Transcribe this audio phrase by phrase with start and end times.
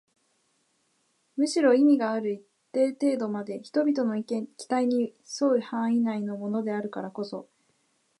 [1.35, 7.47] むしろ意味がある一定程度まで人々の期待に添う範囲内のものであるからこそ